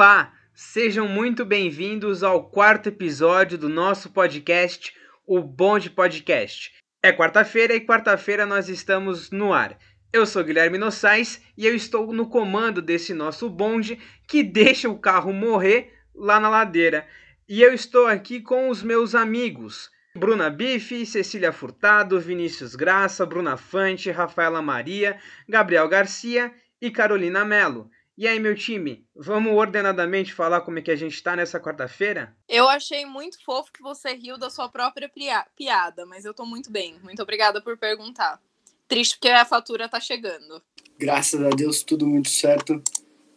[0.00, 4.94] Olá, sejam muito bem-vindos ao quarto episódio do nosso podcast,
[5.26, 6.72] o Bonde Podcast.
[7.02, 9.76] É quarta-feira e quarta-feira nós estamos no ar.
[10.10, 14.98] Eu sou Guilherme Nossais e eu estou no comando desse nosso bonde que deixa o
[14.98, 17.06] carro morrer lá na ladeira.
[17.46, 19.90] E eu estou aqui com os meus amigos.
[20.16, 27.90] Bruna Bife, Cecília Furtado, Vinícius Graça, Bruna Fante, Rafaela Maria, Gabriel Garcia e Carolina Melo.
[28.20, 32.36] E aí, meu time, vamos ordenadamente falar como é que a gente tá nessa quarta-feira?
[32.46, 35.10] Eu achei muito fofo que você riu da sua própria
[35.56, 36.98] piada, mas eu tô muito bem.
[37.02, 38.38] Muito obrigada por perguntar.
[38.86, 40.62] Triste porque a fatura tá chegando.
[40.98, 42.82] Graças a Deus, tudo muito certo.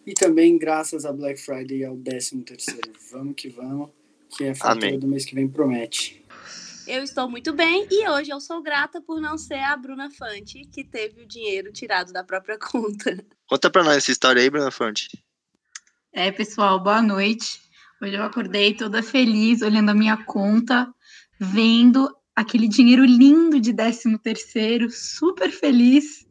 [0.05, 2.91] E também graças a Black Friday ao 13 terceiro.
[3.09, 3.89] Vamos que vamos,
[4.35, 4.99] que a fatura Amém.
[4.99, 6.22] do mês que vem promete.
[6.85, 10.65] Eu estou muito bem e hoje eu sou grata por não ser a Bruna Fante,
[10.65, 13.25] que teve o dinheiro tirado da própria conta.
[13.47, 15.07] Conta pra nós essa história aí, Bruna Fante.
[16.11, 17.61] É, pessoal, boa noite.
[18.01, 20.93] Hoje eu acordei toda feliz, olhando a minha conta,
[21.39, 26.25] vendo aquele dinheiro lindo de 13 terceiro, super feliz.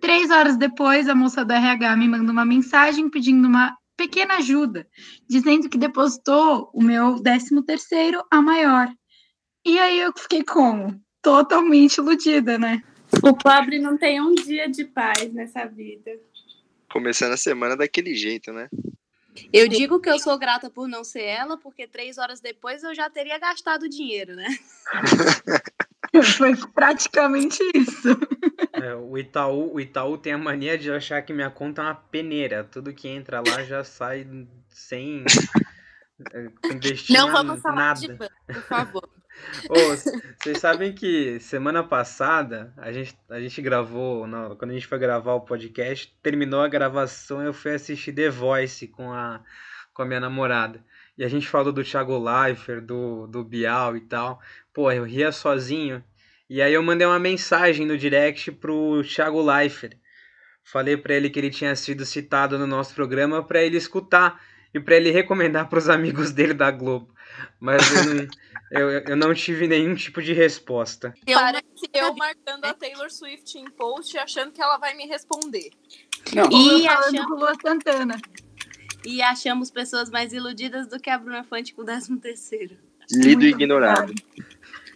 [0.00, 4.88] Três horas depois, a moça da RH me manda uma mensagem pedindo uma pequena ajuda,
[5.28, 8.90] dizendo que depositou o meu 13 terceiro a maior.
[9.64, 11.00] E aí eu fiquei como?
[11.20, 12.82] Totalmente iludida, né?
[13.22, 16.10] O pobre não tem um dia de paz nessa vida.
[16.90, 18.68] Começando a semana daquele jeito, né?
[19.52, 22.94] Eu digo que eu sou grata por não ser ela, porque três horas depois eu
[22.94, 24.48] já teria gastado dinheiro, né?
[26.36, 28.08] Foi praticamente isso.
[28.74, 31.94] É, o, Itaú, o Itaú tem a mania de achar que minha conta é uma
[31.94, 32.64] peneira.
[32.64, 34.26] Tudo que entra lá já sai
[34.68, 35.24] sem
[36.70, 38.00] investir Não vamos falar nada.
[38.00, 39.08] de banco, por favor.
[40.38, 44.98] Vocês sabem que semana passada a gente, a gente gravou, não, quando a gente foi
[44.98, 49.40] gravar o podcast, terminou a gravação eu fui assistir The Voice com a,
[49.92, 50.84] com a minha namorada.
[51.16, 54.40] E a gente falou do Thiago Leifert, do, do Bial e tal.
[54.72, 56.02] Pô, eu ria sozinho.
[56.48, 59.96] E aí eu mandei uma mensagem no direct pro Thiago Leifert.
[60.64, 64.40] Falei para ele que ele tinha sido citado no nosso programa para ele escutar
[64.74, 67.12] e para ele recomendar para os amigos dele da Globo.
[67.60, 68.28] Mas eu não,
[68.72, 71.14] eu, eu não tive nenhum tipo de resposta.
[71.26, 75.70] Eu Parece eu marcando a Taylor Swift em post achando que ela vai me responder.
[76.34, 76.50] Não.
[76.50, 78.20] E achando com Lua Santana.
[79.04, 82.76] E achamos pessoas mais iludidas do que a Bruna Fante com o 13 terceiro.
[83.10, 84.14] Lido e ignorado.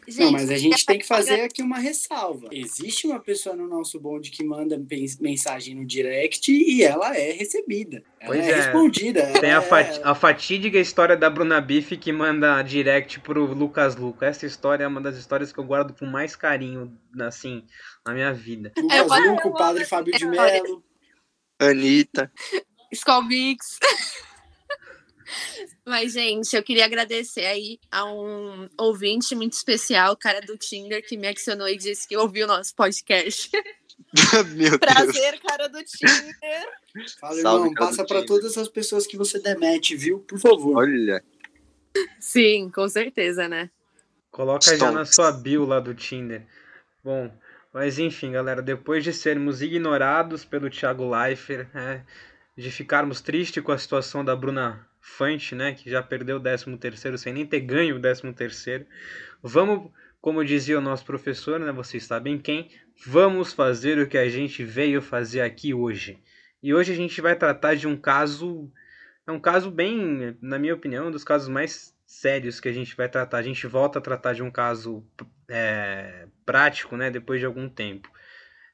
[0.09, 2.49] Gente, não, mas a gente tem que fazer aqui uma ressalva.
[2.53, 4.81] Existe uma pessoa no nosso bonde que manda
[5.21, 8.05] mensagem no direct e ela é recebida.
[8.21, 9.33] Ela pois é, é respondida.
[9.41, 14.27] Tem a, fat a, fatídica história da Bruna Biff que manda direct pro Lucas Luca.
[14.27, 17.65] Essa história é uma das histórias que eu guardo com mais carinho, assim,
[18.05, 18.73] na minha vida.
[18.77, 20.85] Lucas é, Luca, o padre Fábio de Mello.
[21.59, 22.31] Anitta.
[22.93, 23.79] Skull Mix.
[25.87, 31.07] Mas, gente, eu queria agradecer aí a um ouvinte muito especial, o cara do Tinder,
[31.07, 33.49] que me adicionou e disse que ouviu o nosso podcast.
[34.57, 35.43] Meu Prazer, Deus.
[35.43, 36.69] cara do Tinder.
[37.21, 40.19] Fala, irmão, passa para todas as pessoas que você demete, viu?
[40.19, 40.79] Por favor.
[40.79, 41.23] Olha.
[42.19, 43.71] Sim, com certeza, né?
[44.33, 46.45] Coloca já na sua bio lá do Tinder.
[47.03, 47.33] Bom,
[47.73, 52.05] mas enfim, galera, depois de sermos ignorados pelo Thiago Leifert, né,
[52.57, 56.77] de ficarmos tristes com a situação da Bruna Fante, né, que já perdeu o 13
[56.79, 58.85] terceiro sem nem ter ganho o 13 terceiro.
[59.41, 59.91] Vamos,
[60.21, 62.71] como dizia o nosso professor, né, vocês sabem quem,
[63.07, 66.19] vamos fazer o que a gente veio fazer aqui hoje.
[66.61, 68.71] E hoje a gente vai tratar de um caso,
[69.25, 72.97] é um caso bem, na minha opinião, um dos casos mais sérios que a gente
[72.97, 73.39] vai tratar.
[73.39, 75.07] A gente volta a tratar de um caso
[75.49, 78.11] é, prático, né, depois de algum tempo.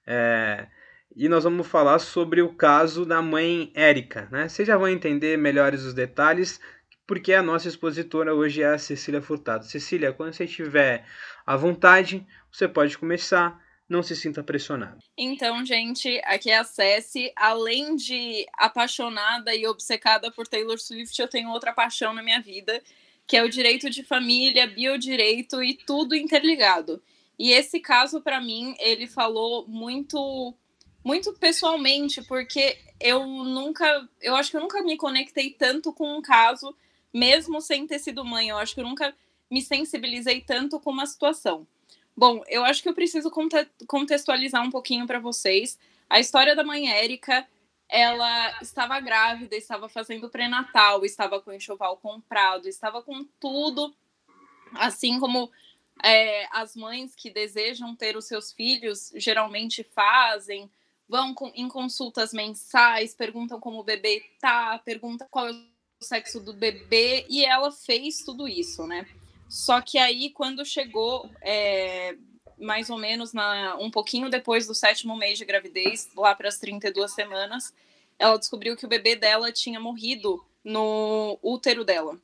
[0.06, 0.66] É,
[1.14, 4.28] e nós vamos falar sobre o caso da mãe Érica.
[4.30, 4.48] Né?
[4.48, 6.60] Vocês já vão entender melhores os detalhes,
[7.06, 9.66] porque a nossa expositora hoje é a Cecília Furtado.
[9.66, 11.06] Cecília, quando você estiver
[11.46, 13.60] à vontade, você pode começar.
[13.88, 14.98] Não se sinta pressionado.
[15.18, 17.30] Então, gente, aqui é a Ceci.
[17.36, 22.80] Além de apaixonada e obcecada por Taylor Swift, eu tenho outra paixão na minha vida,
[23.26, 27.02] que é o direito de família, biodireito e tudo interligado.
[27.38, 30.56] E esse caso, para mim, ele falou muito
[31.04, 36.22] muito pessoalmente, porque eu nunca, eu acho que eu nunca me conectei tanto com um
[36.22, 36.74] caso,
[37.12, 38.48] mesmo sem ter sido mãe.
[38.48, 39.14] Eu acho que eu nunca
[39.50, 41.66] me sensibilizei tanto com uma situação.
[42.16, 43.30] Bom, eu acho que eu preciso
[43.86, 45.78] contextualizar um pouquinho para vocês.
[46.08, 47.46] A história da mãe Érica,
[47.88, 53.94] ela estava grávida, estava fazendo pré-natal, estava com enxoval comprado, estava com tudo,
[54.74, 55.50] assim como
[56.02, 60.70] é, as mães que desejam ter os seus filhos geralmente fazem,
[61.12, 66.54] vão em consultas mensais, perguntam como o bebê tá, perguntam qual é o sexo do
[66.54, 69.06] bebê e ela fez tudo isso, né?
[69.46, 72.16] Só que aí, quando chegou é,
[72.56, 76.56] mais ou menos na, um pouquinho depois do sétimo mês de gravidez, lá para as
[76.56, 77.74] 32 semanas,
[78.18, 82.18] ela descobriu que o bebê dela tinha morrido no útero dela.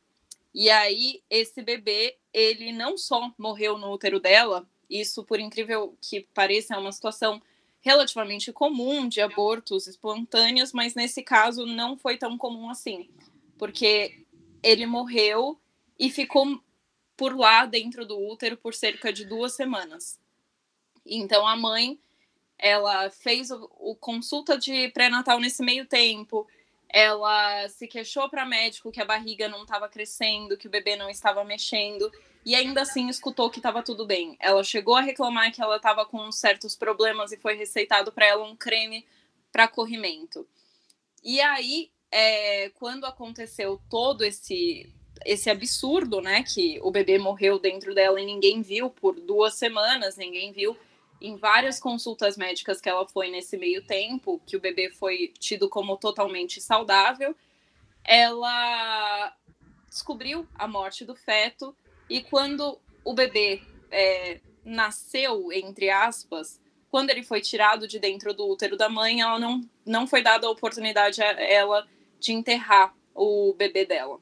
[0.54, 6.22] E aí, esse bebê, ele não só morreu no útero dela, isso, por incrível que
[6.32, 7.42] pareça, é uma situação
[7.80, 13.08] relativamente comum de abortos espontâneos, mas nesse caso não foi tão comum assim,
[13.56, 14.24] porque
[14.62, 15.58] ele morreu
[15.98, 16.60] e ficou
[17.16, 20.20] por lá dentro do útero por cerca de duas semanas.
[21.04, 21.98] Então a mãe,
[22.58, 26.46] ela fez o, o consulta de pré-natal nesse meio tempo,
[26.88, 31.10] ela se queixou para médico que a barriga não estava crescendo, que o bebê não
[31.10, 32.10] estava mexendo,
[32.44, 34.36] e ainda assim escutou que estava tudo bem.
[34.40, 38.44] Ela chegou a reclamar que ela estava com certos problemas e foi receitado para ela
[38.44, 39.04] um creme
[39.52, 40.46] para corrimento.
[41.22, 44.92] E aí, é, quando aconteceu todo esse
[45.24, 50.16] esse absurdo, né, que o bebê morreu dentro dela e ninguém viu por duas semanas,
[50.16, 50.76] ninguém viu
[51.20, 55.68] em várias consultas médicas que ela foi nesse meio tempo, que o bebê foi tido
[55.68, 57.34] como totalmente saudável,
[58.04, 59.34] ela
[59.88, 61.74] descobriu a morte do feto
[62.08, 66.60] e quando o bebê é, nasceu, entre aspas,
[66.90, 70.46] quando ele foi tirado de dentro do útero da mãe, ela não, não foi dada
[70.46, 71.86] a oportunidade a ela
[72.18, 74.18] de enterrar o bebê dela.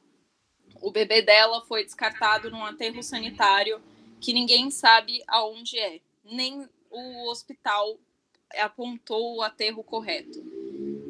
[0.81, 3.81] O bebê dela foi descartado num aterro sanitário
[4.19, 5.99] que ninguém sabe aonde é.
[6.23, 7.97] Nem o hospital
[8.59, 10.43] apontou o aterro correto.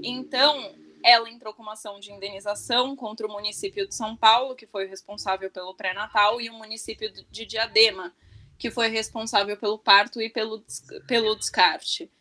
[0.03, 0.75] Então,
[1.07, 4.87] ela entrou com uma ação de indenização contra o município de São Paulo, que foi
[4.87, 8.13] responsável pelo pré-natal, e o município de Diadema,
[8.59, 10.61] que foi responsável pelo parto e pelo,
[11.07, 12.11] pelo descarte.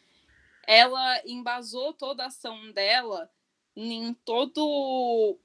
[0.64, 3.28] Ela embasou toda a ação dela
[3.74, 5.36] em todo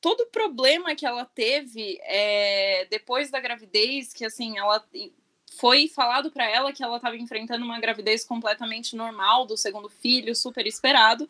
[0.00, 4.84] todo o problema que ela teve é, depois da gravidez, que assim ela
[5.58, 10.34] foi falado para ela que ela estava enfrentando uma gravidez completamente normal do segundo filho,
[10.34, 11.28] super esperado,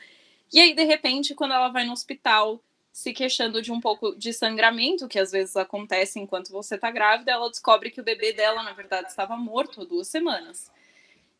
[0.52, 2.60] e aí, de repente, quando ela vai no hospital
[2.92, 7.30] se queixando de um pouco de sangramento, que às vezes acontece enquanto você está grávida,
[7.30, 10.70] ela descobre que o bebê dela, na verdade, estava morto há duas semanas.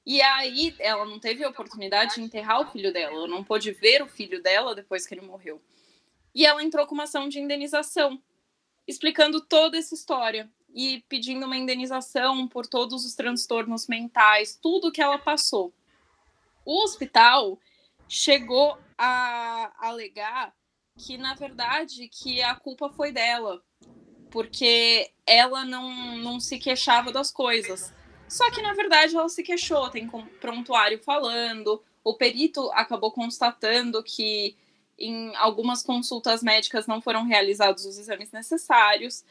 [0.07, 3.73] E aí ela não teve a oportunidade de enterrar o filho dela, ela não pôde
[3.73, 5.61] ver o filho dela depois que ele morreu.
[6.35, 8.21] E ela entrou com uma ação de indenização,
[8.87, 15.03] explicando toda essa história e pedindo uma indenização por todos os transtornos mentais, tudo que
[15.03, 15.73] ela passou.
[16.65, 17.59] O hospital
[18.09, 20.55] chegou a alegar
[20.99, 23.65] que na verdade que a culpa foi dela,
[24.31, 27.95] porque ela não, não se queixava das coisas.
[28.29, 30.07] Só que na verdade ela se queixou, tem
[30.39, 34.55] prontuário falando, o perito acabou constatando que
[34.99, 39.25] em algumas consultas médicas não foram realizados os exames necessários.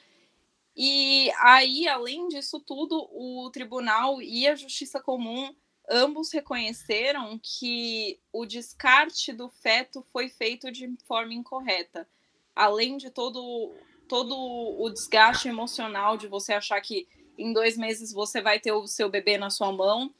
[0.75, 5.54] E aí, além disso tudo, o tribunal e a justiça comum
[5.89, 12.07] ambos reconheceram que o descarte do feto foi feito de forma incorreta.
[12.56, 13.74] Além de todo,
[14.07, 17.07] todo o desgaste emocional de você achar que
[17.38, 20.13] em dois meses você vai ter o seu bebê na sua mão,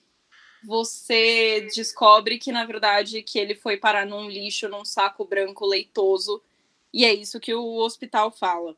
[0.63, 6.41] você descobre que, na verdade, que ele foi parar num lixo, num saco branco leitoso,
[6.93, 8.75] e é isso que o hospital fala.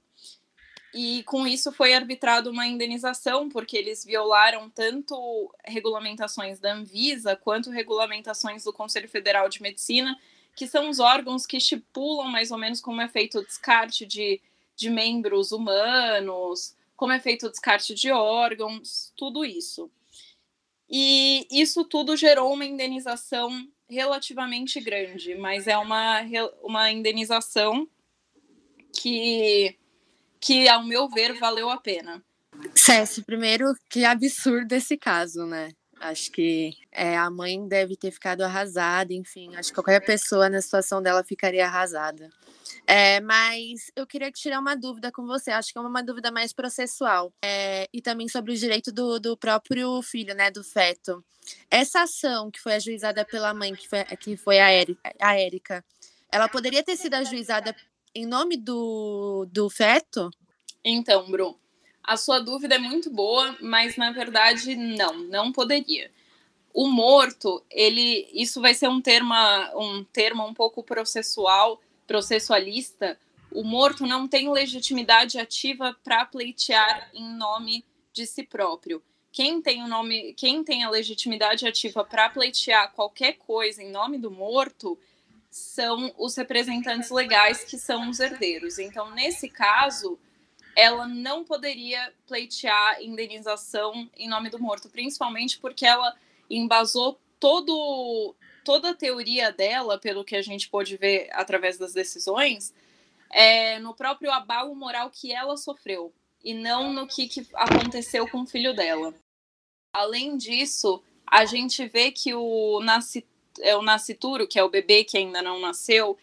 [0.94, 7.70] E com isso foi arbitrado uma indenização, porque eles violaram tanto regulamentações da Anvisa quanto
[7.70, 10.20] regulamentações do Conselho Federal de Medicina,
[10.56, 14.42] que são os órgãos que estipulam mais ou menos como é feito o descarte de,
[14.76, 19.90] de membros humanos, como é feito o descarte de órgãos, tudo isso.
[20.90, 26.20] E isso tudo gerou uma indenização relativamente grande, mas é uma,
[26.62, 27.88] uma indenização
[28.94, 29.78] que
[30.42, 32.22] que, ao meu ver, valeu a pena.
[32.76, 35.70] César, primeiro, que absurdo esse caso, né?
[36.00, 40.60] Acho que é, a mãe deve ter ficado arrasada, enfim, acho que qualquer pessoa na
[40.60, 42.28] situação dela ficaria arrasada.
[42.88, 46.52] É, mas eu queria tirar uma dúvida com você, acho que é uma dúvida mais
[46.52, 51.24] processual, é, e também sobre o direito do, do próprio filho, né, do feto.
[51.70, 55.86] Essa ação que foi ajuizada pela mãe, que foi, que foi a, Érica,
[56.32, 57.76] ela poderia ter sido ajuizada
[58.14, 60.32] em nome do, do feto?
[60.84, 61.58] Então, Bru,
[62.04, 66.12] a sua dúvida é muito boa, mas na verdade não, não poderia.
[66.74, 69.34] O morto, ele, isso vai ser um termo,
[69.76, 73.18] um termo um pouco processual, processualista.
[73.52, 79.04] O morto não tem legitimidade ativa para pleitear em nome de si próprio.
[79.32, 84.18] Quem tem o nome, quem tem a legitimidade ativa para pleitear qualquer coisa em nome
[84.18, 84.98] do morto
[85.52, 88.80] são os representantes legais, que são os herdeiros.
[88.80, 90.18] Então, nesse caso,
[90.76, 96.16] ela não poderia pleitear indenização em nome do morto, principalmente porque ela
[96.50, 102.74] embasou todo, toda a teoria dela, pelo que a gente pôde ver através das decisões,
[103.30, 108.42] é, no próprio abalo moral que ela sofreu e não no que, que aconteceu com
[108.42, 109.14] o filho dela.
[109.94, 113.26] Além disso, a gente vê que o, nasci,
[113.60, 116.18] é, o nascituro, que é o bebê que ainda não nasceu,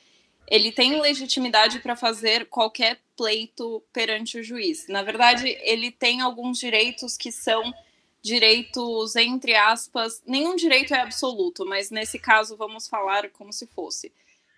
[0.51, 4.87] ele tem legitimidade para fazer qualquer pleito perante o juiz.
[4.89, 7.75] Na verdade, ele tem alguns direitos que são
[8.23, 14.13] direitos, entre aspas, nenhum direito é absoluto, mas nesse caso vamos falar como se fosse,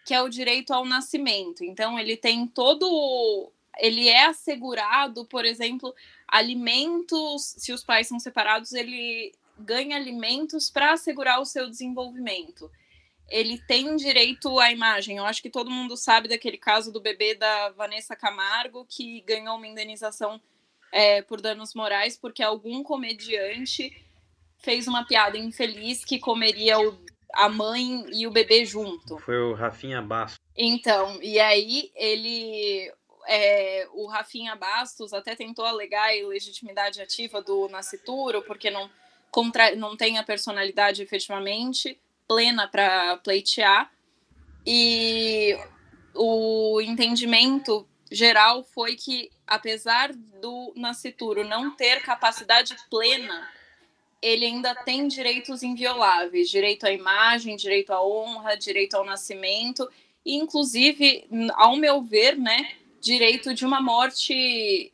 [0.05, 1.65] que é o direito ao nascimento.
[1.65, 3.51] Então, ele tem todo.
[3.79, 5.95] Ele é assegurado, por exemplo,
[6.27, 12.71] alimentos, se os pais são separados, ele ganha alimentos para assegurar o seu desenvolvimento.
[13.29, 15.19] Ele tem direito à imagem.
[15.19, 19.57] Eu acho que todo mundo sabe daquele caso do bebê da Vanessa Camargo, que ganhou
[19.57, 20.41] uma indenização
[20.93, 23.97] é, por danos morais porque algum comediante
[24.59, 26.99] fez uma piada infeliz que comeria o,
[27.33, 29.19] a mãe e o bebê junto.
[29.19, 30.39] Foi o Rafinha Bastos.
[30.57, 32.93] Então, e aí ele.
[33.27, 38.91] É, o Rafinha Bastos até tentou alegar a ilegitimidade ativa do Nascituro, porque não,
[39.31, 43.91] contra, não tem a personalidade efetivamente plena para pleitear.
[44.67, 45.57] E
[46.15, 53.49] o entendimento geral foi que, apesar do nascituro não ter capacidade plena,
[54.21, 59.89] ele ainda tem direitos invioláveis, direito à imagem, direito à honra, direito ao nascimento,
[60.25, 64.93] e inclusive, ao meu ver, né, direito de uma morte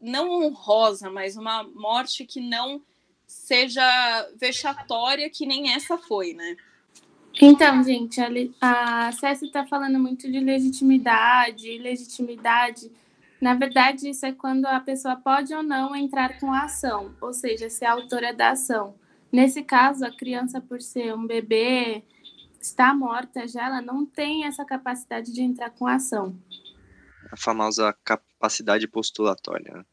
[0.00, 2.82] não honrosa, mas uma morte que não
[3.30, 6.56] seja vexatória, que nem essa foi, né?
[7.40, 12.90] Então, gente, a, a Cécia está falando muito de legitimidade, legitimidade.
[13.40, 17.32] Na verdade, isso é quando a pessoa pode ou não entrar com a ação, ou
[17.32, 18.96] seja, ser autora da ação.
[19.30, 22.02] Nesse caso, a criança, por ser um bebê,
[22.60, 26.36] está morta já, ela não tem essa capacidade de entrar com a ação.
[27.30, 29.86] A famosa capacidade postulatória.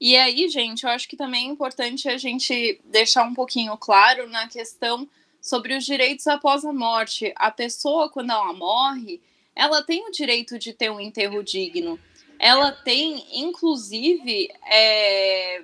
[0.00, 4.28] E aí, gente, eu acho que também é importante a gente deixar um pouquinho claro
[4.30, 5.06] na questão
[5.42, 7.32] sobre os direitos após a morte.
[7.36, 9.20] A pessoa, quando ela morre,
[9.54, 12.00] ela tem o direito de ter um enterro digno.
[12.38, 15.62] Ela tem, inclusive, é,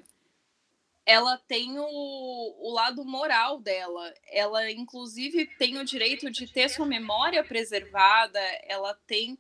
[1.07, 4.13] ela tem o, o lado moral dela.
[4.31, 8.41] Ela, inclusive, tem o direito de ter sua memória preservada.
[8.69, 9.39] Ela tem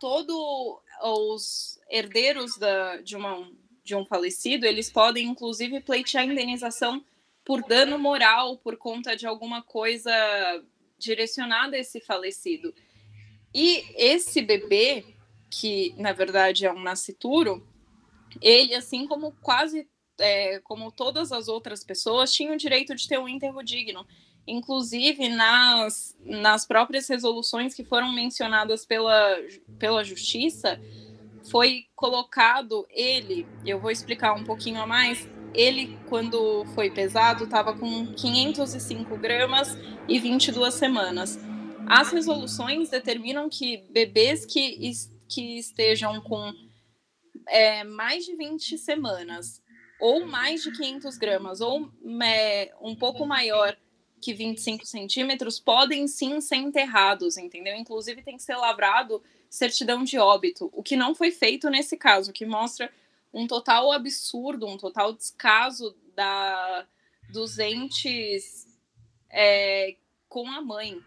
[0.00, 0.36] todos
[1.02, 3.48] os herdeiros da, de, uma,
[3.84, 7.04] de um falecido, eles podem, inclusive, pleitear indenização
[7.44, 10.10] por dano moral por conta de alguma coisa
[10.98, 12.74] direcionada a esse falecido.
[13.54, 15.04] E esse bebê,
[15.50, 17.66] que na verdade é um nascituro,
[18.40, 19.86] ele, assim como quase
[20.18, 24.06] é, como todas as outras pessoas, tinha o direito de ter um enterro digno.
[24.46, 29.38] Inclusive, nas, nas próprias resoluções que foram mencionadas pela,
[29.78, 30.80] pela justiça,
[31.50, 37.76] foi colocado ele, eu vou explicar um pouquinho a mais, ele, quando foi pesado, estava
[37.76, 39.76] com 505 gramas
[40.08, 41.38] e 22 semanas.
[41.86, 44.90] As resoluções determinam que bebês que,
[45.28, 46.52] que estejam com
[47.48, 49.62] é, mais de 20 semanas,
[50.00, 51.88] ou mais de 500 gramas, ou
[52.22, 53.76] é, um pouco maior
[54.20, 57.76] que 25 centímetros, podem sim ser enterrados, entendeu?
[57.76, 59.22] Inclusive tem que ser lavrado
[59.54, 62.90] certidão de óbito, o que não foi feito nesse caso, que mostra
[63.32, 66.86] um total absurdo, um total descaso da,
[67.30, 68.66] dos entes
[69.30, 69.96] é,
[70.28, 71.00] com a mãe.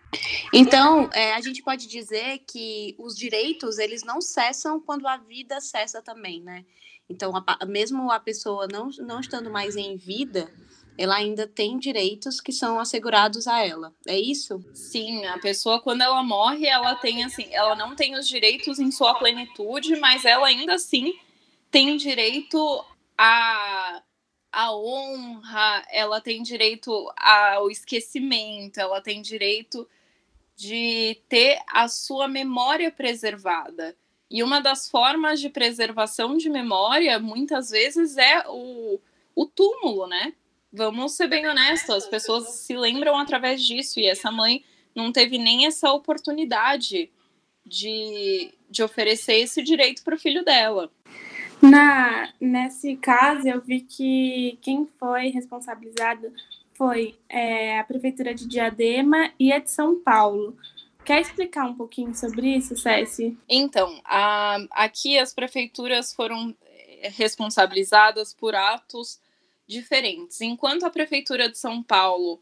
[0.53, 5.59] Então, é, a gente pode dizer que os direitos, eles não cessam quando a vida
[5.59, 6.65] cessa também, né?
[7.09, 10.49] Então, a, mesmo a pessoa não, não estando mais em vida,
[10.97, 13.93] ela ainda tem direitos que são assegurados a ela.
[14.07, 14.63] É isso?
[14.73, 18.91] Sim, a pessoa quando ela morre, ela tem assim, ela não tem os direitos em
[18.91, 21.13] sua plenitude, mas ela ainda assim
[21.69, 22.83] tem direito
[23.17, 24.01] a
[24.49, 29.87] a honra, ela tem direito ao esquecimento, ela tem direito
[30.55, 33.95] de ter a sua memória preservada.
[34.31, 38.99] E uma das formas de preservação de memória, muitas vezes, é o,
[39.35, 40.33] o túmulo, né?
[40.71, 44.63] Vamos ser bem honestos, as pessoas se lembram através disso, e essa mãe
[44.95, 47.09] não teve nem essa oportunidade
[47.65, 50.91] de, de oferecer esse direito para o filho dela.
[51.61, 56.31] Na, nesse caso, eu vi que quem foi responsabilizado
[56.73, 60.55] foi é, a Prefeitura de Diadema e a de São Paulo.
[61.03, 63.35] Quer explicar um pouquinho sobre isso, Céci?
[63.49, 69.19] Então, a, aqui as prefeituras foram eh, responsabilizadas por atos
[69.67, 70.41] diferentes.
[70.41, 72.39] Enquanto a Prefeitura de São Paulo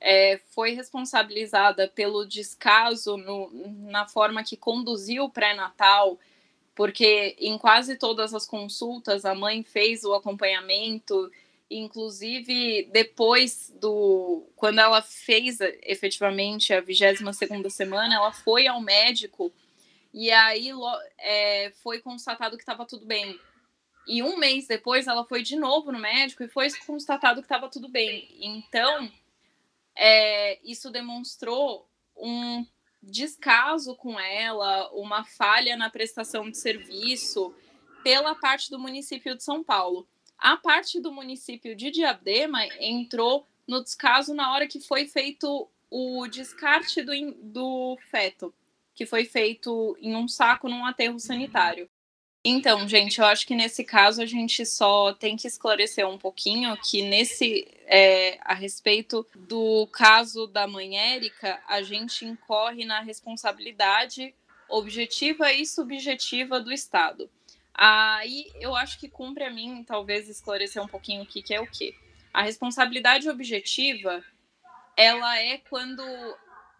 [0.00, 3.50] é, foi responsabilizada pelo descaso no,
[3.90, 6.18] na forma que conduziu o pré-natal,
[6.74, 11.30] porque em quase todas as consultas a mãe fez o acompanhamento,
[11.68, 14.46] inclusive depois do.
[14.54, 19.52] Quando ela fez efetivamente a 22 segunda semana, ela foi ao médico
[20.14, 20.70] e aí
[21.18, 23.38] é, foi constatado que estava tudo bem.
[24.08, 27.68] E um mês depois ela foi de novo no médico e foi constatado que estava
[27.68, 28.26] tudo bem.
[28.40, 29.12] Então,
[29.94, 31.86] é, isso demonstrou
[32.16, 32.66] um
[33.02, 37.54] descaso com ela, uma falha na prestação de serviço
[38.02, 40.08] pela parte do município de São Paulo.
[40.38, 46.26] A parte do município de Diadema entrou no descaso na hora que foi feito o
[46.28, 47.12] descarte do,
[47.42, 48.54] do feto,
[48.94, 51.90] que foi feito em um saco num aterro sanitário.
[52.50, 56.74] Então, gente, eu acho que nesse caso a gente só tem que esclarecer um pouquinho
[56.78, 64.34] que nesse é, a respeito do caso da mãe Érica, a gente incorre na responsabilidade
[64.66, 67.28] objetiva e subjetiva do Estado.
[67.74, 71.60] Aí eu acho que cumpre a mim, talvez, esclarecer um pouquinho o que, que é
[71.60, 71.94] o que.
[72.32, 74.24] A responsabilidade objetiva,
[74.96, 76.02] ela é quando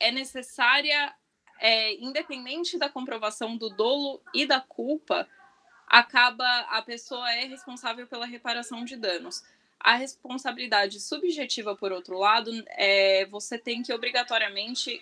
[0.01, 1.15] é necessária,
[1.61, 5.29] é, independente da comprovação do dolo e da culpa,
[5.89, 9.43] acaba a pessoa é responsável pela reparação de danos.
[9.81, 15.01] A responsabilidade subjetiva, por outro lado, é você tem que obrigatoriamente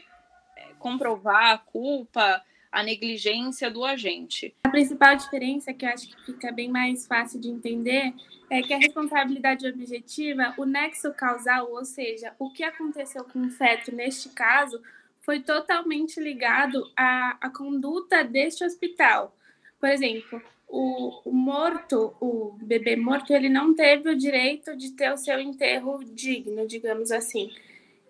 [0.56, 4.54] é, comprovar a culpa, a negligência do agente.
[4.64, 8.12] A principal diferença, que eu acho que fica bem mais fácil de entender,
[8.50, 13.50] é que a responsabilidade objetiva, o nexo causal, ou seja, o que aconteceu com o
[13.50, 14.80] feto neste caso,
[15.22, 19.34] foi totalmente ligado à, à conduta deste hospital.
[19.80, 25.12] Por exemplo, o, o, morto, o bebê morto, ele não teve o direito de ter
[25.12, 27.50] o seu enterro digno, digamos assim.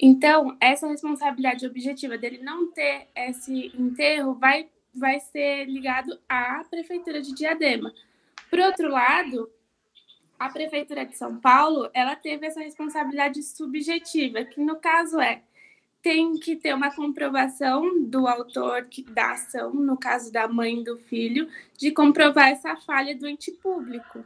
[0.01, 7.21] Então, essa responsabilidade objetiva dele não ter esse enterro vai, vai ser ligado à prefeitura
[7.23, 7.93] de Diadema.
[8.51, 9.51] Por outro lado,
[10.39, 15.43] a prefeitura de São Paulo, ela teve essa responsabilidade subjetiva, que no caso é
[16.07, 21.49] tem que ter uma comprovação do autor da ação, no caso da mãe do filho,
[21.77, 24.25] de comprovar essa falha do ente público.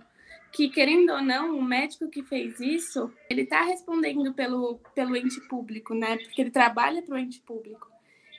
[0.52, 5.40] Que, querendo ou não, o médico que fez isso, ele está respondendo pelo, pelo ente
[5.48, 6.18] público, né?
[6.18, 7.88] Porque ele trabalha para o ente público.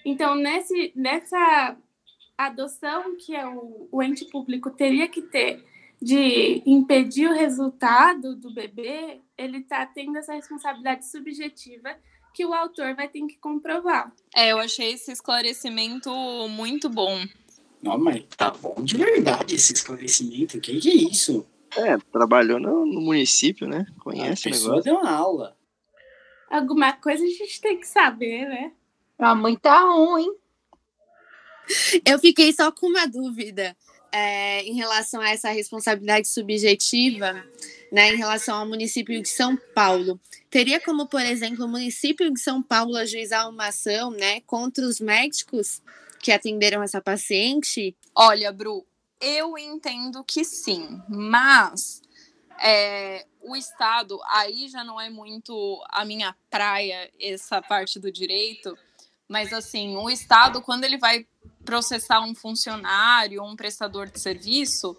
[0.05, 1.75] Então, nesse, nessa
[2.37, 5.65] adoção que é o, o ente público teria que ter
[5.99, 11.95] de impedir o resultado do bebê, ele está tendo essa responsabilidade subjetiva
[12.33, 14.11] que o autor vai ter que comprovar.
[14.35, 16.09] É, eu achei esse esclarecimento
[16.49, 17.23] muito bom.
[17.81, 20.57] Não, mas tá bom de verdade esse esclarecimento.
[20.57, 21.45] O que, que é isso?
[21.75, 23.85] É, trabalhou no, no município, né?
[23.99, 24.83] Conhece a o negócio.
[24.83, 25.57] deu uma aula.
[26.49, 28.73] Alguma coisa a gente tem que saber, né?
[29.17, 30.35] A mãe tá ruim.
[32.05, 33.75] Eu fiquei só com uma dúvida
[34.11, 37.45] é, em relação a essa responsabilidade subjetiva,
[37.91, 40.19] né, em relação ao município de São Paulo.
[40.49, 44.99] Teria como, por exemplo, o município de São Paulo ajuizar uma ação né, contra os
[44.99, 45.81] médicos
[46.19, 47.95] que atenderam essa paciente?
[48.15, 48.85] Olha, Bru,
[49.19, 52.01] eu entendo que sim, mas
[52.61, 58.77] é, o Estado, aí já não é muito a minha praia, essa parte do direito,
[59.27, 61.25] mas assim, o Estado, quando ele vai
[61.65, 64.97] processar um funcionário, um prestador de serviço,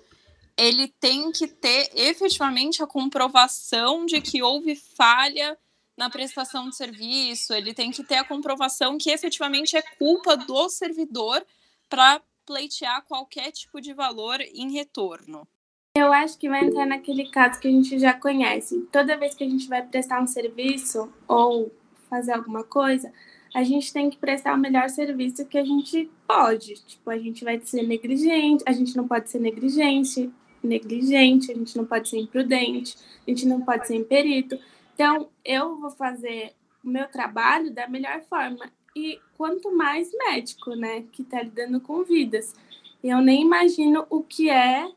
[0.56, 5.56] ele tem que ter efetivamente a comprovação de que houve falha
[5.96, 10.68] na prestação de serviço, ele tem que ter a comprovação que efetivamente é culpa do
[10.68, 11.44] servidor
[11.88, 15.46] para pleitear qualquer tipo de valor em retorno.
[15.94, 18.80] Eu acho que vai entrar naquele caso que a gente já conhece.
[18.90, 21.70] Toda vez que a gente vai prestar um serviço ou
[22.08, 23.12] fazer alguma coisa,
[23.54, 26.74] a gente tem que prestar o melhor serviço que a gente pode.
[26.84, 30.30] Tipo, a gente vai ser negligente, a gente não pode ser negligente,
[30.62, 34.58] negligente, a gente não pode ser imprudente, a gente não pode ser imperito.
[34.94, 38.70] Então, eu vou fazer o meu trabalho da melhor forma.
[38.96, 42.54] E quanto mais médico, né, que está lidando com vidas.
[43.02, 44.88] Eu nem imagino o que é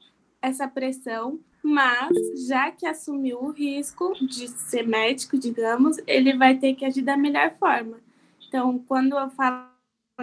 [0.42, 6.76] essa pressão, mas já que assumiu o risco de ser médico, digamos, ele vai ter
[6.76, 8.05] que agir da melhor forma.
[8.48, 9.76] Então, quando eu falo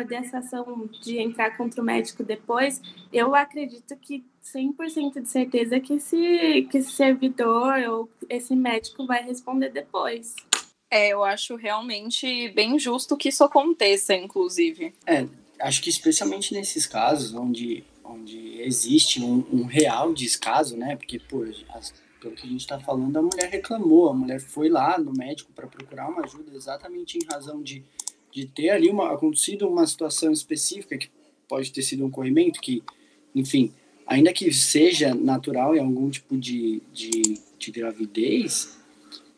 [0.09, 2.81] dessa ação de entrar contra o médico depois,
[3.13, 9.23] eu acredito que 100% de certeza que esse, que esse servidor ou esse médico vai
[9.23, 10.35] responder depois.
[10.91, 14.95] É, eu acho realmente bem justo que isso aconteça, inclusive.
[15.07, 15.27] É,
[15.61, 20.97] acho que especialmente nesses casos onde, onde existe um, um real descaso, né?
[20.97, 24.69] Porque, pô, as, pelo que a gente está falando, a mulher reclamou, a mulher foi
[24.69, 27.85] lá no médico para procurar uma ajuda exatamente em razão de,
[28.33, 31.11] de ter ali uma, acontecido uma situação específica que
[31.47, 32.83] pode ter sido um corrimento que,
[33.35, 33.73] enfim,
[34.07, 38.79] ainda que seja natural em algum tipo de, de, de gravidez,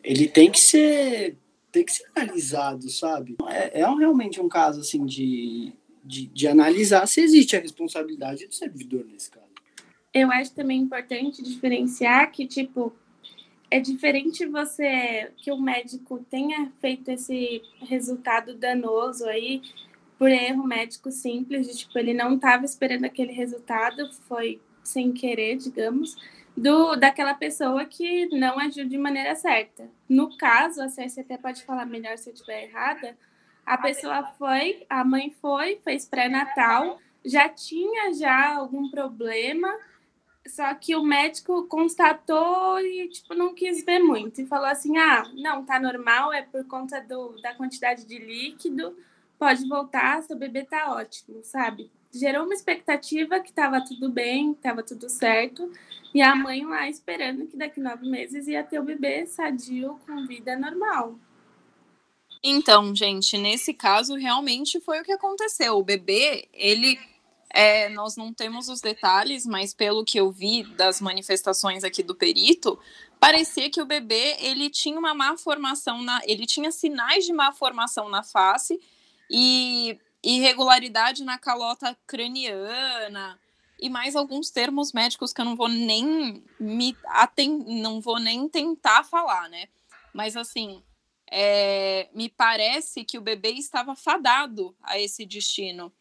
[0.02, 1.36] ele tem que ser
[1.72, 3.36] tem que ser analisado, sabe?
[3.48, 5.72] É, é realmente um caso assim de,
[6.04, 9.44] de, de analisar se existe a responsabilidade do servidor nesse caso.
[10.12, 12.92] Eu acho também importante diferenciar que, tipo,
[13.74, 19.62] é diferente você que o médico tenha feito esse resultado danoso aí
[20.16, 25.56] por erro médico simples, de tipo, ele não estava esperando aquele resultado, foi sem querer,
[25.56, 26.14] digamos,
[26.56, 29.90] do daquela pessoa que não agiu de maneira certa.
[30.08, 33.18] No caso, a Cécia até pode falar melhor se eu estiver errada,
[33.66, 39.68] a pessoa foi, a mãe foi, fez pré-natal, já tinha já algum problema,
[40.46, 45.24] só que o médico constatou e tipo não quis ver muito e falou assim: "Ah,
[45.34, 48.96] não, tá normal, é por conta do, da quantidade de líquido,
[49.38, 51.90] pode voltar, seu bebê tá ótimo", sabe?
[52.12, 55.72] Gerou uma expectativa que tava tudo bem, tava tudo certo,
[56.14, 60.26] e a mãe lá esperando que daqui nove meses ia ter o bebê sadio com
[60.26, 61.18] vida normal.
[62.46, 65.78] Então, gente, nesse caso realmente foi o que aconteceu.
[65.78, 66.98] O bebê, ele
[67.54, 72.12] é, nós não temos os detalhes, mas pelo que eu vi das manifestações aqui do
[72.12, 72.76] perito,
[73.20, 77.52] parecia que o bebê ele tinha uma má formação na, ele tinha sinais de má
[77.52, 78.80] formação na face
[79.30, 83.38] e irregularidade na calota craniana,
[83.78, 88.48] e mais alguns termos médicos que eu não vou nem me aten não vou nem
[88.48, 89.68] tentar falar, né?
[90.12, 90.82] Mas assim,
[91.30, 95.92] é, me parece que o bebê estava fadado a esse destino.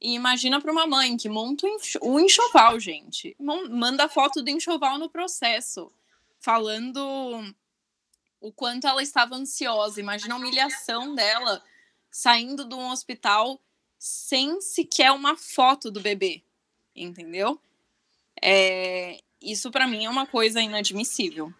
[0.00, 1.66] E imagina para uma mãe que monta
[2.02, 3.36] um enxoval, gente.
[3.38, 5.90] Manda foto do enxoval no processo,
[6.38, 7.54] falando
[8.40, 10.00] o quanto ela estava ansiosa.
[10.00, 11.62] Imagina a humilhação dela
[12.10, 13.60] saindo de um hospital
[13.98, 16.42] sem sequer uma foto do bebê
[17.02, 17.60] entendeu?
[18.40, 21.52] É, isso para mim é uma coisa inadmissível,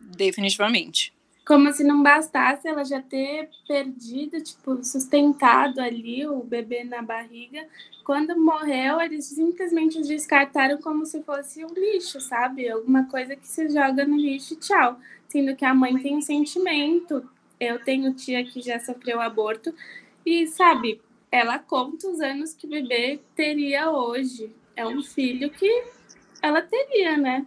[0.00, 1.13] definitivamente.
[1.46, 7.66] Como se não bastasse ela já ter perdido, tipo, sustentado ali o bebê na barriga.
[8.02, 12.68] Quando morreu, eles simplesmente descartaram como se fosse um lixo, sabe?
[12.68, 14.98] Alguma coisa que se joga no lixo e tchau.
[15.28, 17.28] Sendo que a mãe tem um sentimento.
[17.60, 19.74] Eu tenho tia que já sofreu aborto.
[20.24, 25.84] E, sabe, ela conta os anos que o bebê teria hoje é um filho que
[26.40, 27.44] ela teria, né?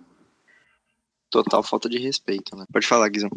[1.29, 2.65] Total falta de respeito, né?
[2.71, 3.29] Pode falar, Guizão.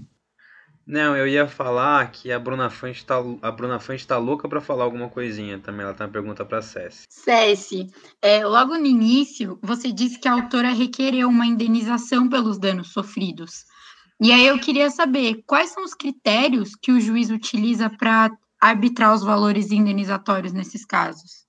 [0.86, 4.60] Não, eu ia falar que a Bruna Fante tá, a Bruna Fante tá louca para
[4.60, 5.84] falar alguma coisinha também.
[5.84, 7.04] Ela tem uma pergunta para Cessi.
[7.08, 7.86] Cessi,
[8.20, 13.64] é, logo no início, você disse que a autora requereu uma indenização pelos danos sofridos.
[14.20, 19.14] E aí eu queria saber quais são os critérios que o juiz utiliza para arbitrar
[19.14, 21.46] os valores indenizatórios nesses casos.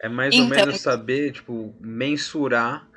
[0.00, 0.46] É mais então...
[0.46, 2.88] ou menos saber, tipo, mensurar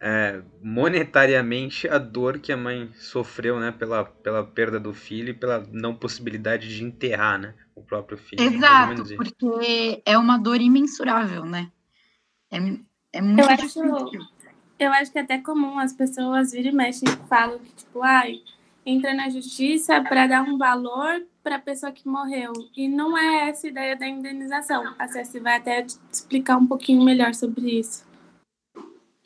[0.00, 5.34] é, monetariamente a dor que a mãe sofreu, né, pela, pela perda do filho e
[5.34, 8.42] pela não possibilidade de enterrar, né, o próprio filho.
[8.42, 11.70] Exato, porque é uma dor imensurável, né?
[12.50, 12.58] É,
[13.12, 13.80] é muito eu acho,
[14.78, 18.02] eu acho que é até comum as pessoas virem e mexem e falam que, tipo,
[18.02, 18.40] ai,
[18.84, 22.52] entra na justiça para dar um valor para a pessoa que morreu.
[22.76, 24.94] E não é essa a ideia da indenização.
[24.98, 28.05] A Ceci vai até explicar um pouquinho melhor sobre isso.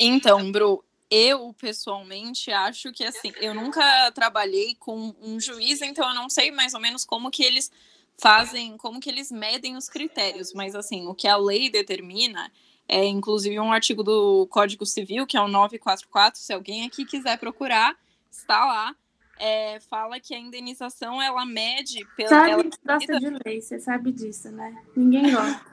[0.03, 6.15] Então, Bru, eu pessoalmente acho que assim, eu nunca trabalhei com um juiz, então eu
[6.15, 7.71] não sei mais ou menos como que eles
[8.17, 12.51] fazem, como que eles medem os critérios, mas assim, o que a lei determina
[12.89, 17.39] é inclusive um artigo do Código Civil, que é o 944, se alguém aqui quiser
[17.39, 17.95] procurar,
[18.31, 18.97] está lá
[19.41, 22.29] é, fala que a indenização ela mede pela.
[22.29, 22.63] Sabe ela...
[22.63, 24.85] gosta de lei, você sabe disso, né?
[24.95, 25.71] Ninguém gosta.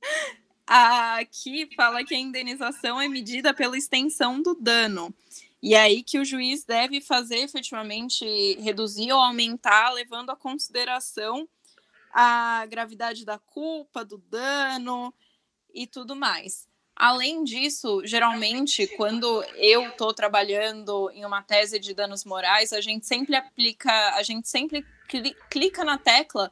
[0.74, 5.14] Aqui fala que a indenização é medida pela extensão do dano.
[5.62, 11.46] E aí que o juiz deve fazer efetivamente reduzir ou aumentar, levando a consideração
[12.10, 15.12] a gravidade da culpa, do dano
[15.74, 16.66] e tudo mais.
[16.96, 23.06] Além disso, geralmente, quando eu estou trabalhando em uma tese de danos morais, a gente
[23.06, 24.86] sempre aplica, a gente sempre
[25.50, 26.50] clica na tecla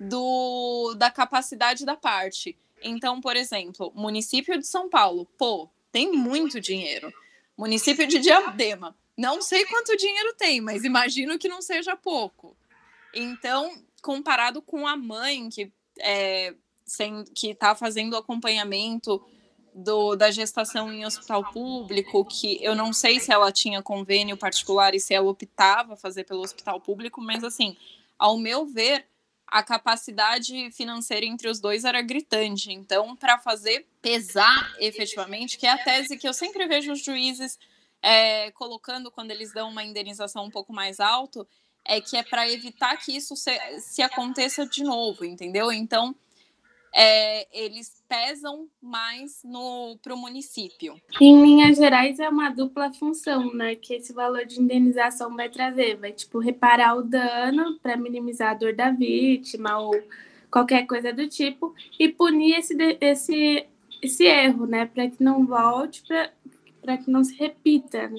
[0.00, 2.56] do, da capacidade da parte.
[2.82, 7.12] Então, por exemplo, município de São Paulo, pô, tem muito dinheiro.
[7.56, 12.56] Município de Diadema, não sei quanto dinheiro tem, mas imagino que não seja pouco.
[13.14, 16.54] Então, comparado com a mãe que é,
[16.86, 19.22] sem, que está fazendo acompanhamento
[19.74, 24.94] do, da gestação em hospital público, que eu não sei se ela tinha convênio particular
[24.94, 27.76] e se ela optava fazer pelo hospital público, mas assim,
[28.18, 29.06] ao meu ver,
[29.50, 32.72] a capacidade financeira entre os dois era gritante.
[32.72, 37.58] Então, para fazer pesar efetivamente, que é a tese que eu sempre vejo os juízes
[38.00, 41.46] é, colocando quando eles dão uma indenização um pouco mais alto,
[41.84, 45.72] é que é para evitar que isso se, se aconteça de novo, entendeu?
[45.72, 46.14] Então,
[46.94, 49.42] é, eles pesam mais
[50.02, 51.00] para o município.
[51.20, 53.76] Em linhas gerais, é uma dupla função, né?
[53.76, 55.96] Que esse valor de indenização vai trazer.
[55.96, 59.94] Vai, tipo, reparar o dano para minimizar a dor da vítima ou
[60.50, 63.66] qualquer coisa do tipo e punir esse, esse,
[64.02, 64.86] esse erro, né?
[64.86, 66.02] Para que não volte,
[66.82, 68.08] para que não se repita.
[68.08, 68.18] Né?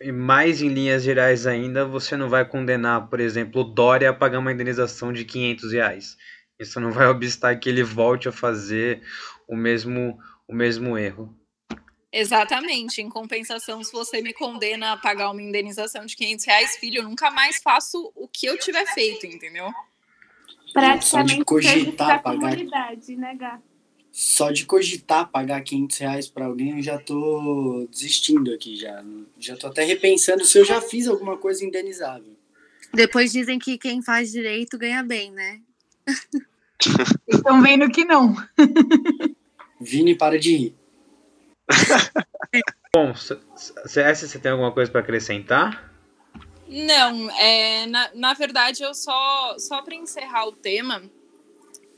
[0.00, 4.14] E mais em linhas gerais ainda, você não vai condenar, por exemplo, o Dória a
[4.14, 6.16] pagar uma indenização de 500 reais
[6.62, 9.02] isso não vai obstar que ele volte a fazer
[9.46, 11.36] o mesmo, o mesmo erro.
[12.12, 13.00] Exatamente.
[13.00, 17.04] Em compensação, se você me condena a pagar uma indenização de 500 reais, filho, eu
[17.04, 19.72] nunca mais faço o que eu tiver feito, entendeu?
[20.72, 22.38] Praticamente Só de cogitar pagar...
[22.38, 23.60] comunidade, né,
[24.10, 29.02] Só de cogitar pagar 500 reais para alguém, eu já tô desistindo aqui, já.
[29.38, 32.36] Já tô até repensando se eu já fiz alguma coisa indenizável.
[32.92, 35.60] Depois dizem que quem faz direito ganha bem, né?
[37.28, 38.34] Estão vendo que não.
[39.80, 40.76] Vini, para de rir.
[42.94, 45.90] Bom, CS, você tem alguma coisa para acrescentar?
[46.68, 51.02] Não, é, na, na verdade, eu só, só para encerrar o tema,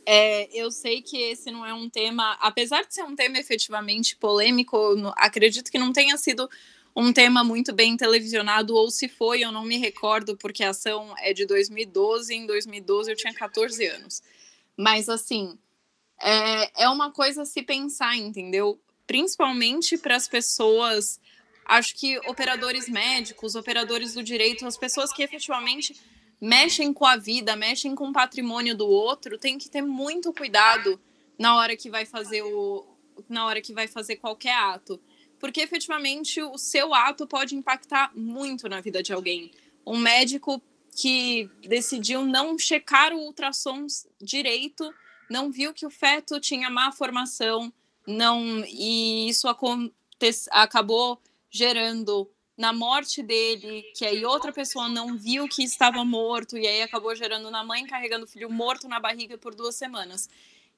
[0.06, 4.16] é, eu sei que esse não é um tema, apesar de ser um tema efetivamente
[4.16, 4.76] polêmico,
[5.16, 6.48] acredito que não tenha sido
[6.94, 11.14] um tema muito bem televisionado, ou se foi, eu não me recordo, porque a ação
[11.18, 14.22] é de 2012, em 2012 eu tinha 14 anos.
[14.76, 15.58] Mas, assim,
[16.20, 18.80] é, é uma coisa a se pensar, entendeu?
[19.06, 21.20] Principalmente para as pessoas,
[21.64, 25.94] acho que operadores médicos, operadores do direito, as pessoas que efetivamente
[26.40, 31.00] mexem com a vida, mexem com o patrimônio do outro, tem que ter muito cuidado
[31.38, 32.86] na hora que vai fazer o
[33.28, 35.00] na hora que vai fazer qualquer ato
[35.44, 39.50] porque efetivamente o seu ato pode impactar muito na vida de alguém.
[39.86, 40.58] Um médico
[40.94, 43.86] que decidiu não checar o ultrassom
[44.20, 44.92] direito,
[45.28, 47.72] não viu que o feto tinha má formação,
[48.06, 49.48] não e isso
[50.50, 56.66] acabou gerando na morte dele, que aí outra pessoa não viu que estava morto e
[56.66, 60.28] aí acabou gerando na mãe carregando o filho morto na barriga por duas semanas.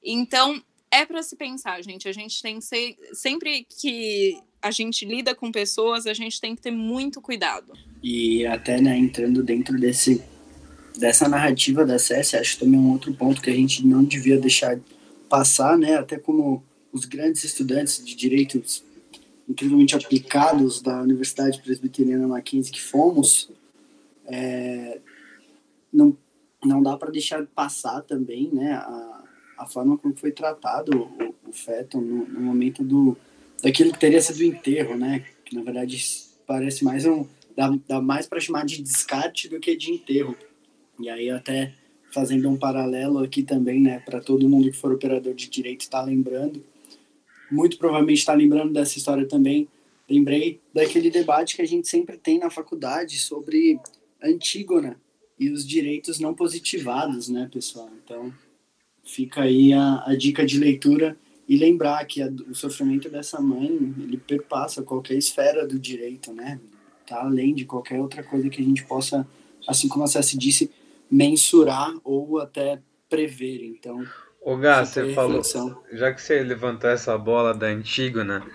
[0.03, 2.09] Então, é para se pensar, gente.
[2.09, 6.55] A gente tem que ser, sempre que a gente lida com pessoas, a gente tem
[6.55, 7.73] que ter muito cuidado.
[8.03, 10.23] E até, né, entrando dentro desse
[10.99, 14.81] dessa narrativa da SES, acho também um outro ponto que a gente não devia deixar
[15.29, 18.83] passar, né, até como os grandes estudantes de direitos
[19.47, 23.51] incrivelmente aplicados da Universidade Presbiteriana Mackenzie que fomos,
[24.25, 24.99] é,
[25.93, 26.17] não,
[26.65, 29.25] não dá para deixar passar também, né, a,
[29.59, 33.17] a forma como foi tratado o, o feto no, no, momento do
[33.67, 35.25] daquilo que teria sido o enterro, né?
[35.45, 36.01] Que na verdade
[36.47, 37.27] parece mais um
[37.57, 40.37] dá, dá mais para chamar de descarte do que de enterro.
[41.01, 41.75] E aí até
[42.13, 46.01] fazendo um paralelo aqui também, né, para todo mundo que for operador de direito está
[46.01, 46.65] lembrando,
[47.51, 49.67] muito provavelmente está lembrando dessa história também.
[50.09, 53.81] Lembrei daquele debate que a gente sempre tem na faculdade sobre
[54.23, 54.97] Antígona
[55.41, 57.91] e os direitos não positivados, né, pessoal?
[58.05, 58.33] Então,
[59.03, 61.17] fica aí a, a dica de leitura
[61.49, 63.67] e lembrar que a, o sofrimento dessa mãe
[63.99, 66.61] ele perpassa qualquer esfera do direito, né?
[67.07, 69.27] Tá além de qualquer outra coisa que a gente possa,
[69.67, 70.71] assim como a Cessi disse,
[71.11, 73.65] mensurar ou até prever.
[73.65, 74.05] Então,
[74.47, 75.43] Ô Gá, você falou,
[75.93, 78.47] já que você levantou essa bola da Antígona,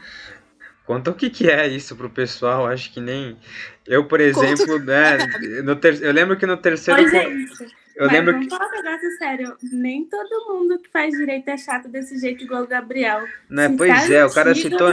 [0.86, 2.66] conta o que, que é isso pro pessoal.
[2.66, 3.38] Acho que nem
[3.86, 5.18] eu, por exemplo, né,
[5.64, 7.02] no ter, eu lembro que no terceiro.
[7.02, 7.81] Oi, gente.
[8.02, 8.58] Eu Mas lembro vamos que...
[8.58, 9.58] falar um negócio sério.
[9.72, 13.28] Nem todo mundo que faz direito é chato desse jeito, igual o Gabriel.
[13.48, 13.70] Né?
[13.78, 14.90] Pois é, o cara citou.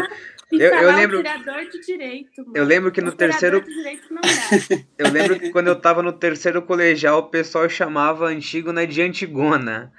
[0.52, 1.22] Eu, eu lembro.
[1.22, 3.64] De direito, eu lembro que no terceiro.
[4.98, 9.90] eu lembro que quando eu tava no terceiro colegial, o pessoal chamava Antígona de Antigona.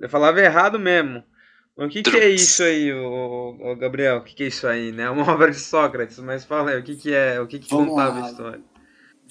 [0.00, 1.22] Eu falava errado mesmo.
[1.76, 4.16] O que, que é isso aí, o, o Gabriel?
[4.16, 5.02] O que, que é isso aí, né?
[5.02, 7.68] É uma obra de Sócrates, mas fala aí, o que, que é, o que, que
[7.68, 8.60] contava a história?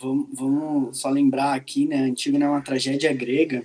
[0.04, 1.98] Vamos, vamos só lembrar aqui, né?
[1.98, 3.64] Antígona é uma tragédia grega,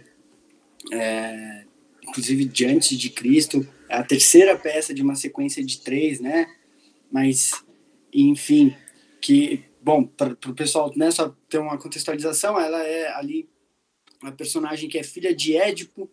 [0.92, 1.64] é,
[2.03, 3.66] inclusive de antes de Cristo.
[3.88, 6.46] É a terceira peça de uma sequência de três, né?
[7.11, 7.53] Mas,
[8.12, 8.74] enfim,
[9.20, 13.48] que, bom, para o pessoal né, só ter uma contextualização, ela é ali
[14.22, 16.09] a personagem que é filha de Édipo,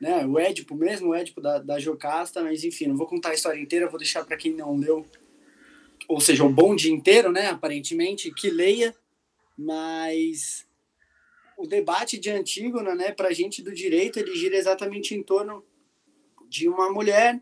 [0.00, 0.26] né?
[0.26, 3.60] O Édipo mesmo, o Édipo da, da Jocasta, mas enfim, não vou contar a história
[3.60, 5.06] inteira, vou deixar para quem não leu,
[6.08, 7.48] ou seja, o bonde inteiro, né?
[7.48, 8.94] Aparentemente, que leia,
[9.60, 10.66] mas
[11.58, 15.62] o debate de Antígona, né, para a gente do direito, ele gira exatamente em torno
[16.48, 17.40] de uma mulher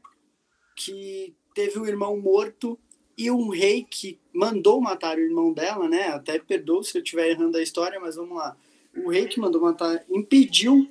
[0.74, 2.76] que teve o irmão morto
[3.16, 6.08] e um rei que mandou matar o irmão dela, né?
[6.08, 8.56] Até perdoa se eu estiver errando a história, mas vamos lá.
[8.96, 10.88] O rei que mandou matar impediu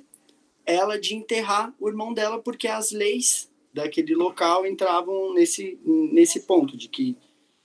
[0.64, 6.76] ela de enterrar o irmão dela porque as leis daquele local entravam nesse, nesse ponto
[6.76, 7.16] de que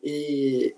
[0.03, 0.75] eh,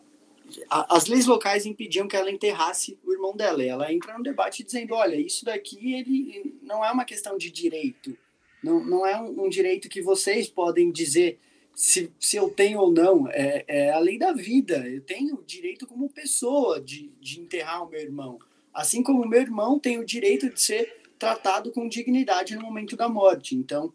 [0.69, 3.63] as leis locais impediam que ela enterrasse o irmão dela.
[3.63, 7.51] E ela entra no debate dizendo, olha, isso daqui ele não é uma questão de
[7.51, 8.17] direito,
[8.63, 11.39] não, não é um, um direito que vocês podem dizer
[11.75, 14.87] se, se eu tenho ou não, é, é a lei da vida.
[14.87, 18.39] Eu tenho direito como pessoa de, de enterrar o meu irmão.
[18.73, 22.95] Assim como o meu irmão tem o direito de ser tratado com dignidade no momento
[22.95, 23.55] da morte.
[23.55, 23.93] Então,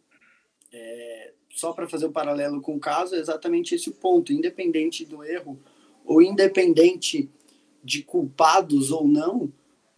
[0.72, 4.32] é, só para fazer o um paralelo com o caso, é exatamente esse o ponto.
[4.32, 5.58] Independente do erro
[6.04, 7.30] ou independente
[7.82, 9.52] de culpados ou não,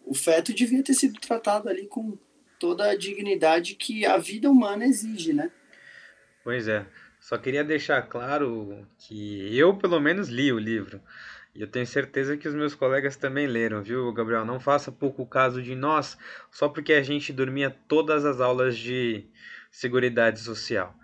[0.04, 2.16] o feto devia ter sido tratado ali com
[2.58, 5.50] toda a dignidade que a vida humana exige, né?
[6.44, 6.86] Pois é.
[7.20, 11.00] Só queria deixar claro que eu, pelo menos, li o livro.
[11.54, 14.44] E eu tenho certeza que os meus colegas também leram, viu, Gabriel?
[14.44, 16.16] Não faça pouco caso de nós
[16.50, 19.26] só porque a gente dormia todas as aulas de
[19.70, 20.94] Seguridade Social.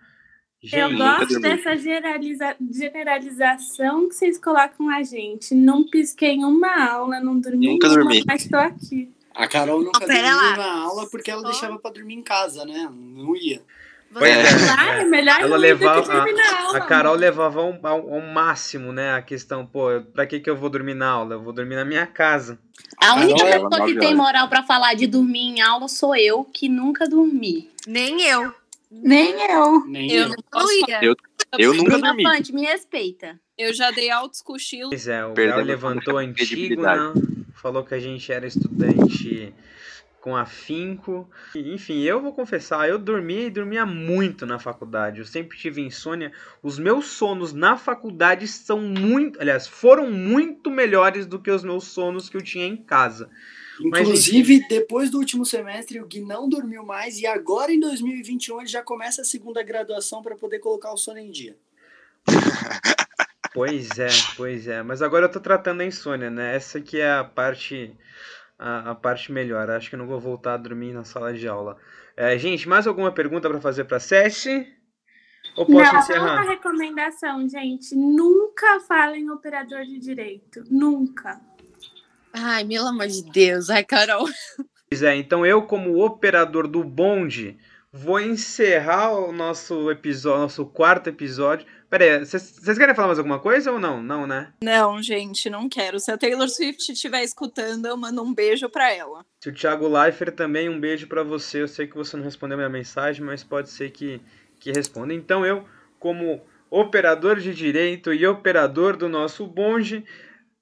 [0.63, 5.55] Gente, eu gosto dessa generaliza generalização que vocês colocam a gente.
[5.55, 8.25] Não pisquei em uma aula, não dormi nunca nenhuma, dormi.
[8.27, 9.13] mas estou aqui.
[9.35, 10.57] A Carol nunca Oh, dormiu lá.
[10.57, 12.91] na aula porque ela deixava para dormir em casa, né?
[12.93, 13.63] Não ia.
[14.13, 14.43] Pois é.
[14.75, 16.79] Claro, melhor Ela levava, que dormir na aula.
[16.79, 20.49] a, a Carol levava ao, ao, ao máximo, né, a questão, pô, pra que que
[20.49, 21.35] eu vou dormir na aula?
[21.35, 22.59] Eu vou dormir na minha casa.
[23.01, 26.69] A única pessoa que tem moral pra falar de dormir em aula sou eu, que
[26.71, 27.71] nunca dormi.
[27.87, 28.53] Nem eu.
[28.91, 29.85] Nem eu.
[29.87, 30.35] Nem Eu eu.
[30.53, 31.05] não ia.
[31.05, 31.17] Eu-
[31.59, 32.23] Eu nunca dormi.
[32.23, 33.41] Fante, me respeita.
[33.57, 34.91] Eu já dei altos cochilos.
[34.91, 36.23] Pois é, o Gabriel levantou a.
[36.23, 37.15] Antígona,
[37.55, 39.55] falou que a gente era estudante
[40.21, 41.29] com afinco.
[41.55, 45.21] Enfim, eu vou confessar, eu dormia e dormia muito na faculdade.
[45.21, 46.33] Eu sempre tive insônia.
[46.63, 51.85] Os meus sonos na faculdade são muito, aliás, foram muito melhores do que os meus
[51.85, 53.31] sonos que eu tinha em casa.
[53.85, 58.61] Mas, Inclusive, depois do último semestre, o Gui não dormiu mais e agora em 2021
[58.61, 61.57] ele já começa a segunda graduação para poder colocar o sono em dia.
[63.55, 64.83] Pois é, pois é.
[64.83, 66.55] Mas agora eu tô tratando a insônia, né?
[66.55, 67.97] Essa que é a parte
[68.59, 69.71] a, a parte melhor.
[69.71, 71.77] Acho que eu não vou voltar a dormir na sala de aula.
[72.17, 74.67] É, gente, mais alguma pergunta pra fazer pra Sessi?
[75.57, 76.43] Ou posso Não, só uma encerrar?
[76.43, 77.95] recomendação, gente.
[77.97, 80.63] Nunca falem operador de direito.
[80.71, 81.41] Nunca.
[82.33, 83.71] Ai, pelo amor de Deus.
[83.71, 84.29] Ai, Carol.
[84.89, 87.59] Pois é, então eu, como operador do bonde,
[87.93, 91.67] vou encerrar o nosso episódio, nosso quarto episódio.
[91.91, 94.03] Pera aí, vocês querem falar mais alguma coisa ou não?
[94.03, 94.53] Não, né?
[94.63, 95.99] Não, gente, não quero.
[95.99, 99.25] Se a Taylor Swift estiver escutando, eu mando um beijo pra ela.
[99.41, 101.63] Se o Thiago Leifert também, um beijo pra você.
[101.63, 104.21] Eu sei que você não respondeu minha mensagem, mas pode ser que,
[104.61, 105.15] que responda.
[105.15, 105.65] Então eu,
[105.99, 110.05] como operador de direito e operador do nosso bonde,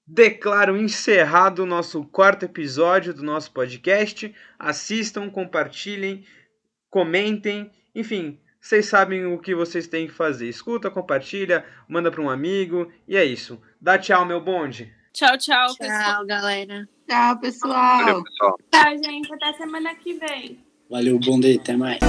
[0.06, 4.32] declaro encerrado o nosso quarto episódio do nosso podcast.
[4.58, 6.24] Assistam, compartilhem,
[6.88, 10.48] comentem, enfim, vocês sabem o que vocês têm que fazer.
[10.48, 13.60] Escuta, compartilha, manda para um amigo e é isso.
[13.80, 14.92] Dá tchau, meu bonde.
[15.12, 16.00] Tchau, tchau, pessoal.
[16.00, 16.88] Tchau, galera.
[17.08, 17.98] Tchau, pessoal.
[18.04, 18.58] Valeu, pessoal.
[18.70, 19.32] Tá, gente.
[19.32, 20.58] Até semana que vem.
[20.90, 22.00] Valeu, bom dia, até mais.